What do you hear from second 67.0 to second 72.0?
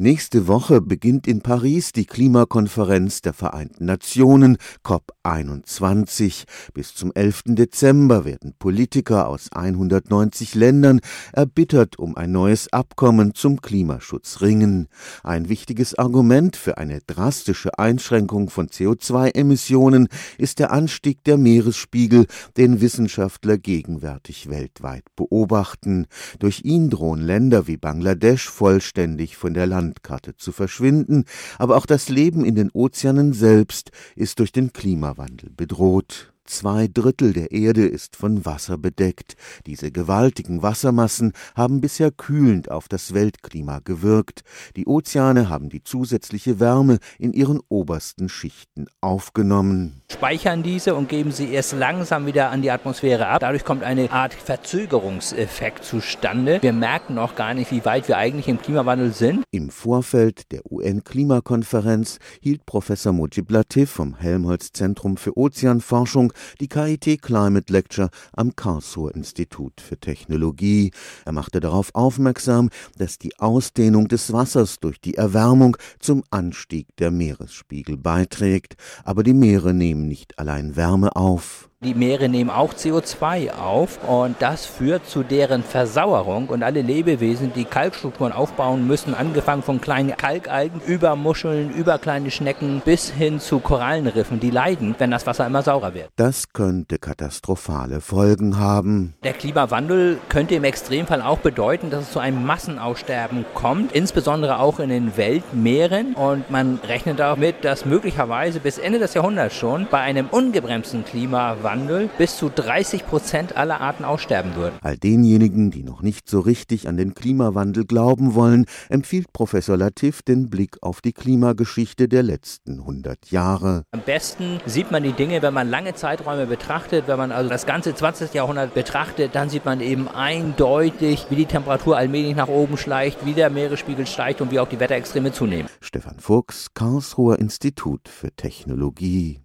Climate Lecture am Karlsruher Institut für Technologie. Er machte darauf